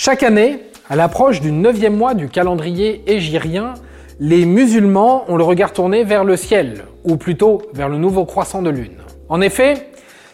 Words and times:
Chaque 0.00 0.22
année, 0.22 0.60
à 0.88 0.94
l'approche 0.94 1.40
du 1.40 1.50
neuvième 1.50 1.96
mois 1.96 2.14
du 2.14 2.28
calendrier 2.28 3.02
égyrien, 3.08 3.74
les 4.20 4.46
musulmans 4.46 5.24
ont 5.26 5.36
le 5.36 5.42
regard 5.42 5.72
tourné 5.72 6.04
vers 6.04 6.22
le 6.22 6.36
ciel, 6.36 6.84
ou 7.02 7.16
plutôt 7.16 7.62
vers 7.74 7.88
le 7.88 7.98
nouveau 7.98 8.24
croissant 8.24 8.62
de 8.62 8.70
lune. 8.70 8.98
En 9.28 9.40
effet, 9.40 9.88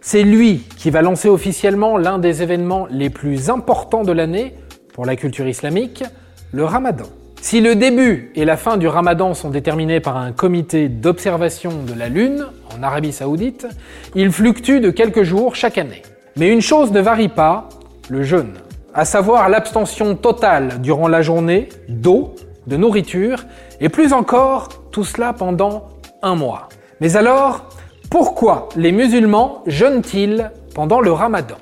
c'est 0.00 0.22
lui 0.22 0.62
qui 0.78 0.88
va 0.88 1.02
lancer 1.02 1.28
officiellement 1.28 1.98
l'un 1.98 2.18
des 2.18 2.42
événements 2.42 2.86
les 2.90 3.10
plus 3.10 3.50
importants 3.50 4.02
de 4.02 4.12
l'année 4.12 4.54
pour 4.94 5.04
la 5.04 5.14
culture 5.14 5.46
islamique, 5.46 6.04
le 6.52 6.64
ramadan. 6.64 7.04
Si 7.42 7.60
le 7.60 7.74
début 7.74 8.32
et 8.36 8.46
la 8.46 8.56
fin 8.56 8.78
du 8.78 8.88
ramadan 8.88 9.34
sont 9.34 9.50
déterminés 9.50 10.00
par 10.00 10.16
un 10.16 10.32
comité 10.32 10.88
d'observation 10.88 11.82
de 11.86 11.92
la 11.92 12.08
lune 12.08 12.46
en 12.74 12.82
Arabie 12.82 13.12
saoudite, 13.12 13.66
il 14.14 14.32
fluctue 14.32 14.80
de 14.80 14.88
quelques 14.88 15.22
jours 15.22 15.54
chaque 15.54 15.76
année. 15.76 16.00
Mais 16.38 16.48
une 16.48 16.62
chose 16.62 16.92
ne 16.92 17.00
varie 17.02 17.28
pas, 17.28 17.68
le 18.08 18.22
jeûne 18.22 18.54
à 18.94 19.04
savoir 19.04 19.48
l'abstention 19.48 20.16
totale 20.16 20.80
durant 20.80 21.08
la 21.08 21.22
journée 21.22 21.68
d'eau, 21.88 22.34
de 22.66 22.76
nourriture, 22.76 23.44
et 23.80 23.88
plus 23.88 24.12
encore, 24.12 24.68
tout 24.90 25.04
cela 25.04 25.32
pendant 25.32 25.88
un 26.22 26.34
mois. 26.34 26.68
Mais 27.00 27.16
alors, 27.16 27.64
pourquoi 28.10 28.68
les 28.76 28.92
musulmans 28.92 29.62
jeûnent-ils 29.66 30.50
pendant 30.74 31.00
le 31.00 31.12
ramadan? 31.12 31.56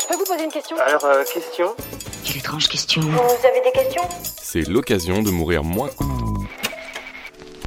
Je 0.00 0.06
peux 0.06 0.14
vous 0.14 0.24
poser 0.24 0.44
une 0.44 0.50
question? 0.50 0.76
Alors, 0.86 1.04
euh, 1.04 1.24
question? 1.24 1.66
Quelle 2.24 2.36
étrange 2.38 2.68
question. 2.68 3.02
Vous 3.02 3.46
avez 3.46 3.60
des 3.64 3.72
questions? 3.72 4.02
C'est 4.22 4.68
l'occasion 4.68 5.22
de 5.22 5.30
mourir 5.30 5.64
moins. 5.64 5.90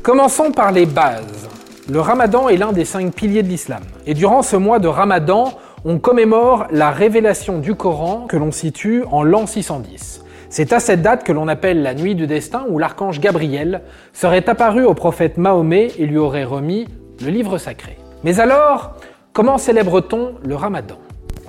Commençons 0.01 0.51
par 0.51 0.71
les 0.71 0.85
bases. 0.85 1.49
Le 1.89 1.99
ramadan 1.99 2.47
est 2.47 2.57
l'un 2.57 2.71
des 2.71 2.85
cinq 2.85 3.13
piliers 3.13 3.43
de 3.43 3.49
l'islam. 3.49 3.83
Et 4.05 4.13
durant 4.13 4.41
ce 4.41 4.55
mois 4.55 4.79
de 4.79 4.87
ramadan, 4.87 5.53
on 5.83 5.99
commémore 5.99 6.67
la 6.71 6.91
révélation 6.91 7.59
du 7.59 7.75
Coran 7.75 8.25
que 8.27 8.37
l'on 8.37 8.51
situe 8.51 9.03
en 9.11 9.23
l'an 9.23 9.47
610. 9.47 10.23
C'est 10.49 10.73
à 10.73 10.79
cette 10.79 11.01
date 11.01 11.23
que 11.23 11.31
l'on 11.31 11.47
appelle 11.47 11.81
la 11.81 11.93
nuit 11.93 12.13
du 12.13 12.27
destin 12.27 12.65
où 12.69 12.77
l'archange 12.77 13.19
Gabriel 13.19 13.81
serait 14.13 14.47
apparu 14.49 14.83
au 14.83 14.93
prophète 14.93 15.37
Mahomet 15.37 15.91
et 15.97 16.05
lui 16.05 16.17
aurait 16.17 16.43
remis 16.43 16.87
le 17.21 17.29
livre 17.29 17.57
sacré. 17.57 17.97
Mais 18.23 18.39
alors, 18.39 18.95
comment 19.33 19.57
célèbre-t-on 19.57 20.35
le 20.43 20.55
ramadan? 20.55 20.97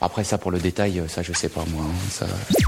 Après 0.00 0.24
ça, 0.24 0.38
pour 0.38 0.50
le 0.50 0.58
détail, 0.58 1.02
ça 1.08 1.22
je 1.22 1.32
sais 1.32 1.48
pas 1.48 1.62
moi. 1.72 1.82
hein, 1.84 1.94
ça... 2.10 2.26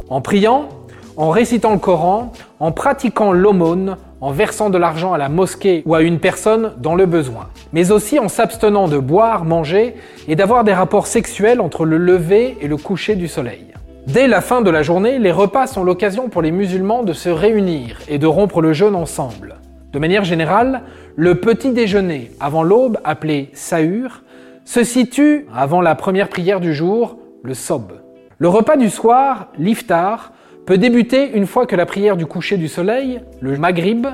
En 0.09 0.21
priant, 0.21 0.69
en 1.17 1.31
récitant 1.31 1.73
le 1.73 1.79
Coran, 1.79 2.33
en 2.61 2.73
pratiquant 2.73 3.33
l'aumône, 3.33 3.97
en 4.21 4.31
versant 4.31 4.71
de 4.71 4.79
l'argent 4.79 5.13
à 5.13 5.19
la 5.19 5.29
mosquée 5.29 5.83
ou 5.87 5.95
à 5.95 6.03
une 6.03 6.19
personne 6.19 6.73
dans 6.79 6.95
le 6.95 7.07
besoin, 7.07 7.49
mais 7.73 7.93
aussi 7.93 8.19
en 8.19 8.29
s'abstenant 8.29 8.89
de 8.89 8.99
boire, 8.99 9.45
manger 9.45 9.95
et 10.29 10.37
d'avoir 10.37 10.65
des 10.65 10.73
rapports 10.73 11.07
sexuels 11.07 11.61
entre 11.61 11.85
le 11.85 11.99
lever 11.99 12.57
et 12.61 12.69
le 12.69 12.77
coucher 12.77 13.17
du 13.17 13.29
soleil. 13.29 13.67
Dès 14.07 14.27
la 14.27 14.41
fin 14.41 14.61
de 14.61 14.71
la 14.71 14.83
journée, 14.83 15.19
les 15.19 15.33
repas 15.33 15.67
sont 15.67 15.85
l'occasion 15.85 16.29
pour 16.29 16.43
les 16.43 16.51
musulmans 16.51 17.03
de 17.03 17.13
se 17.13 17.29
réunir 17.29 18.01
et 18.09 18.19
de 18.19 18.27
rompre 18.27 18.61
le 18.61 18.73
jeûne 18.73 18.95
ensemble. 18.95 19.57
De 19.93 19.99
manière 19.99 20.25
générale, 20.25 20.83
le 21.17 21.37
petit 21.37 21.71
déjeuner 21.71 22.31
avant 22.41 22.63
l'aube, 22.63 22.99
appelé 23.05 23.51
sahur, 23.55 24.23
se 24.65 24.85
situe 24.85 25.47
avant 25.55 25.81
la 25.81 25.95
première 25.95 26.29
prière 26.29 26.61
du 26.61 26.75
jour, 26.75 27.19
le 27.43 27.55
sob. 27.55 27.93
Le 28.39 28.49
repas 28.49 28.77
du 28.77 28.91
soir, 28.91 29.49
l'iftar, 29.59 30.33
peut 30.67 30.79
débuter 30.79 31.31
une 31.35 31.47
fois 31.47 31.67
que 31.67 31.77
la 31.77 31.87
prière 31.87 32.17
du 32.17 32.27
coucher 32.27 32.57
du 32.57 32.69
soleil, 32.69 33.21
le 33.41 33.57
maghrib, 33.59 34.07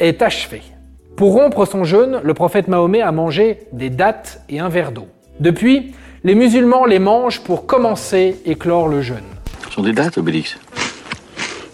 est 0.00 0.22
achevée. 0.22 0.62
Pour 1.16 1.34
rompre 1.34 1.64
son 1.64 1.84
jeûne, 1.84 2.20
le 2.22 2.34
prophète 2.34 2.68
Mahomet 2.68 3.02
a 3.02 3.12
mangé 3.12 3.60
des 3.72 3.90
dattes 3.90 4.42
et 4.48 4.58
un 4.58 4.68
verre 4.68 4.92
d'eau. 4.92 5.06
Depuis, 5.40 5.92
les 6.24 6.34
musulmans 6.34 6.84
les 6.84 6.98
mangent 6.98 7.40
pour 7.40 7.66
commencer 7.66 8.36
et 8.44 8.54
clore 8.54 8.88
le 8.88 9.02
jeûne. 9.02 9.24
Ce 9.68 9.74
sont 9.74 9.82
des 9.82 9.92
dates, 9.92 10.18
Obélix. 10.18 10.58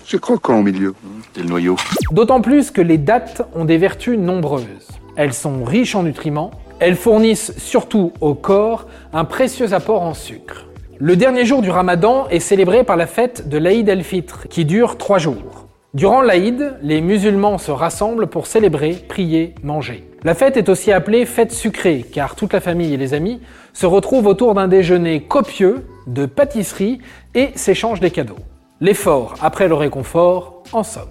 C'est 0.05 0.21
croquant 0.21 0.61
au 0.61 0.63
milieu. 0.63 0.95
C'est 1.35 1.43
le 1.43 1.49
noyau. 1.49 1.77
D'autant 2.11 2.41
plus 2.41 2.71
que 2.71 2.81
les 2.81 2.99
dattes 2.99 3.43
ont 3.55 3.65
des 3.65 3.79
vertus 3.79 4.19
nombreuses. 4.19 4.89
Elles 5.17 5.35
sont 5.35 5.65
riches 5.65 5.95
en 5.95 6.03
nutriments, 6.03 6.51
elles 6.81 6.97
fournissent 6.97 7.53
surtout 7.59 8.13
au 8.21 8.35
corps 8.35 8.87
un 9.13 9.25
précieux 9.25 9.73
apport 9.73 10.03
en 10.03 10.15
sucre. 10.15 10.68
Le 11.01 11.15
dernier 11.15 11.47
jour 11.47 11.63
du 11.63 11.71
ramadan 11.71 12.27
est 12.29 12.41
célébré 12.41 12.83
par 12.83 12.97
la 12.97 13.07
fête 13.07 13.49
de 13.49 13.57
l'Aïd 13.57 13.89
el-Fitr, 13.89 14.49
qui 14.49 14.65
dure 14.65 14.99
trois 14.99 15.19
jours. 15.19 15.69
Durant 15.95 16.23
l'Aïd, 16.23 16.75
les 16.83 17.01
musulmans 17.01 17.59
se 17.59 17.71
rassemblent 17.71 18.27
pour 18.27 18.49
célébrer, 18.49 18.95
prier, 19.09 19.55
manger. 19.63 20.11
La 20.25 20.35
fête 20.35 20.57
est 20.57 20.69
aussi 20.69 20.91
appelée 20.91 21.25
fête 21.25 21.53
sucrée, 21.53 22.05
car 22.13 22.35
toute 22.35 22.53
la 22.53 22.61
famille 22.61 22.93
et 22.93 22.97
les 22.97 23.15
amis 23.15 23.41
se 23.75 23.87
retrouvent 23.87 24.27
autour 24.27 24.55
d'un 24.55 24.67
déjeuner 24.67 25.23
copieux 25.23 25.87
de 26.09 26.27
pâtisseries 26.27 26.99
et 27.37 27.51
s'échangent 27.55 28.01
des 28.01 28.11
cadeaux. 28.11 28.41
L'effort 28.81 29.35
après 29.41 29.69
le 29.69 29.75
réconfort, 29.75 30.65
en 30.73 30.83
somme. 30.83 31.05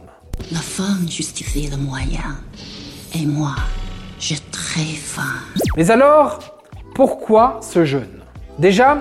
La 0.52 0.60
fin 0.60 0.98
justifie 1.10 1.70
le 1.70 1.78
moyen. 1.78 2.36
Et 3.16 3.26
moi, 3.26 3.56
j'ai 4.20 4.40
très 4.52 4.82
faim. 4.82 5.22
Mais 5.78 5.90
alors, 5.92 6.40
pourquoi 6.94 7.62
ce 7.62 7.86
jeûne? 7.86 8.04
Déjà, 8.60 8.98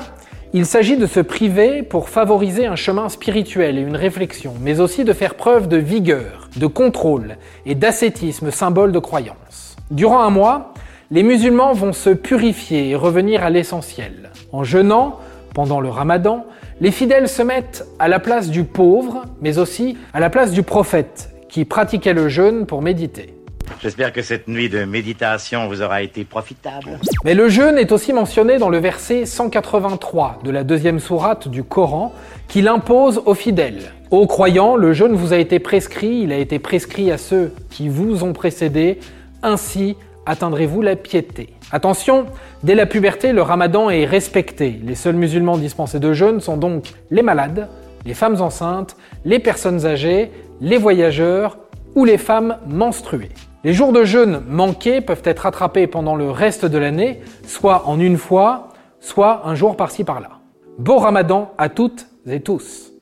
il 0.56 0.64
s'agit 0.64 0.96
de 0.96 1.04
se 1.04 1.20
priver 1.20 1.82
pour 1.82 2.08
favoriser 2.08 2.64
un 2.64 2.76
chemin 2.76 3.10
spirituel 3.10 3.76
et 3.76 3.82
une 3.82 3.94
réflexion, 3.94 4.54
mais 4.58 4.80
aussi 4.80 5.04
de 5.04 5.12
faire 5.12 5.34
preuve 5.34 5.68
de 5.68 5.76
vigueur, 5.76 6.48
de 6.56 6.66
contrôle 6.66 7.36
et 7.66 7.74
d'ascétisme, 7.74 8.50
symbole 8.50 8.90
de 8.90 8.98
croyance. 8.98 9.76
Durant 9.90 10.20
un 10.20 10.30
mois, 10.30 10.72
les 11.10 11.22
musulmans 11.22 11.74
vont 11.74 11.92
se 11.92 12.08
purifier 12.08 12.88
et 12.88 12.96
revenir 12.96 13.44
à 13.44 13.50
l'essentiel. 13.50 14.30
En 14.50 14.64
jeûnant, 14.64 15.20
pendant 15.52 15.78
le 15.78 15.90
ramadan, 15.90 16.46
les 16.80 16.90
fidèles 16.90 17.28
se 17.28 17.42
mettent 17.42 17.86
à 17.98 18.08
la 18.08 18.18
place 18.18 18.48
du 18.48 18.64
pauvre, 18.64 19.24
mais 19.42 19.58
aussi 19.58 19.98
à 20.14 20.20
la 20.20 20.30
place 20.30 20.52
du 20.52 20.62
prophète, 20.62 21.34
qui 21.50 21.66
pratiquait 21.66 22.14
le 22.14 22.30
jeûne 22.30 22.64
pour 22.64 22.80
méditer. 22.80 23.35
J'espère 23.82 24.12
que 24.12 24.22
cette 24.22 24.48
nuit 24.48 24.68
de 24.68 24.84
méditation 24.84 25.68
vous 25.68 25.82
aura 25.82 26.02
été 26.02 26.24
profitable. 26.24 26.98
Mais 27.24 27.34
le 27.34 27.48
jeûne 27.48 27.78
est 27.78 27.92
aussi 27.92 28.12
mentionné 28.12 28.58
dans 28.58 28.68
le 28.68 28.78
verset 28.78 29.26
183 29.26 30.40
de 30.42 30.50
la 30.50 30.64
deuxième 30.64 30.98
sourate 30.98 31.48
du 31.48 31.62
Coran, 31.62 32.12
qui 32.48 32.62
l'impose 32.62 33.22
aux 33.26 33.34
fidèles. 33.34 33.92
Aux 34.10 34.26
croyants, 34.26 34.76
le 34.76 34.92
jeûne 34.92 35.14
vous 35.14 35.32
a 35.32 35.36
été 35.36 35.58
prescrit, 35.58 36.20
il 36.22 36.32
a 36.32 36.38
été 36.38 36.58
prescrit 36.58 37.10
à 37.10 37.18
ceux 37.18 37.52
qui 37.70 37.88
vous 37.88 38.24
ont 38.24 38.32
précédés, 38.32 38.98
ainsi 39.42 39.96
atteindrez-vous 40.26 40.82
la 40.82 40.96
piété. 40.96 41.50
Attention, 41.72 42.26
dès 42.62 42.74
la 42.74 42.86
puberté, 42.86 43.32
le 43.32 43.42
ramadan 43.42 43.90
est 43.90 44.04
respecté. 44.04 44.80
Les 44.84 44.94
seuls 44.94 45.16
musulmans 45.16 45.58
dispensés 45.58 46.00
de 46.00 46.12
jeûne 46.12 46.40
sont 46.40 46.56
donc 46.56 46.92
les 47.10 47.22
malades, 47.22 47.68
les 48.04 48.14
femmes 48.14 48.40
enceintes, 48.40 48.96
les 49.24 49.38
personnes 49.38 49.86
âgées, 49.86 50.30
les 50.60 50.78
voyageurs 50.78 51.58
ou 51.94 52.04
les 52.04 52.18
femmes 52.18 52.56
menstruées. 52.66 53.30
Les 53.66 53.72
jours 53.72 53.92
de 53.92 54.04
jeûne 54.04 54.44
manqués 54.46 55.00
peuvent 55.00 55.22
être 55.24 55.40
rattrapés 55.40 55.88
pendant 55.88 56.14
le 56.14 56.30
reste 56.30 56.64
de 56.64 56.78
l'année, 56.78 57.20
soit 57.48 57.88
en 57.88 57.98
une 57.98 58.16
fois, 58.16 58.68
soit 59.00 59.44
un 59.44 59.56
jour 59.56 59.76
par-ci 59.76 60.04
par-là. 60.04 60.38
Beau 60.78 60.98
ramadan 60.98 61.52
à 61.58 61.68
toutes 61.68 62.06
et 62.28 62.40
tous. 62.40 62.92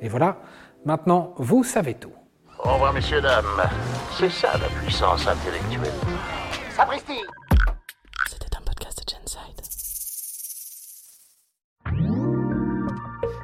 Et 0.00 0.08
voilà, 0.08 0.36
maintenant 0.84 1.34
vous 1.38 1.64
savez 1.64 1.94
tout. 1.94 2.12
Au 2.60 2.74
revoir, 2.74 2.92
messieurs, 2.92 3.20
dames. 3.20 3.68
C'est 4.16 4.30
ça 4.30 4.52
la 4.52 4.68
puissance 4.80 5.26
intellectuelle. 5.26 5.92
Sapristi 6.76 7.18
C'était 8.30 8.56
un 8.56 8.62
podcast 8.64 9.02
de 9.04 9.12
Genside. 9.12 9.81